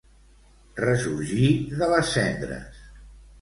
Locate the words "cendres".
2.17-2.81